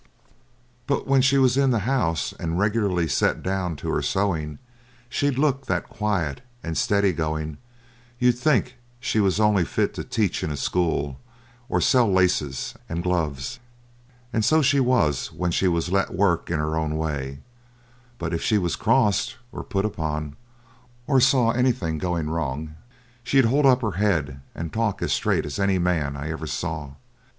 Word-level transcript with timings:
But 0.87 1.05
when 1.07 1.21
she 1.21 1.37
was 1.37 1.57
in 1.57 1.69
the 1.69 1.81
house 1.85 2.33
and 2.39 2.57
regularly 2.57 3.07
set 3.07 3.43
down 3.43 3.75
to 3.75 3.89
her 3.91 4.01
sewing 4.01 4.57
she'd 5.09 5.37
look 5.37 5.67
that 5.67 5.89
quiet 5.89 6.41
and 6.63 6.75
steady 6.75 7.13
going 7.13 7.59
you'd 8.17 8.31
think 8.31 8.77
she 8.99 9.19
was 9.19 9.39
only 9.39 9.63
fit 9.63 9.93
to 9.93 10.03
teach 10.03 10.43
in 10.43 10.49
a 10.49 10.57
school 10.57 11.19
or 11.69 11.79
sell 11.79 12.11
laces 12.11 12.73
and 12.89 13.03
gloves. 13.03 13.59
And 14.33 14.43
so 14.43 14.63
she 14.63 14.79
was 14.79 15.31
when 15.31 15.51
she 15.51 15.67
was 15.67 15.91
let 15.91 16.11
work 16.11 16.49
in 16.49 16.57
her 16.57 16.75
own 16.75 16.97
way, 16.97 17.41
but 18.17 18.33
if 18.33 18.41
she 18.41 18.57
was 18.57 18.75
crossed 18.75 19.37
or 19.51 19.63
put 19.63 19.85
upon, 19.85 20.35
or 21.05 21.21
saw 21.21 21.51
anything 21.51 21.99
going 21.99 22.27
wrong, 22.27 22.73
she'd 23.23 23.45
hold 23.45 23.67
up 23.67 23.83
her 23.83 23.91
head 24.01 24.41
and 24.55 24.73
talk 24.73 24.99
as 25.03 25.13
straight 25.13 25.45
as 25.45 25.59
any 25.59 25.77
man 25.77 26.15
I 26.17 26.31
ever 26.31 26.47
saw. 26.47 26.95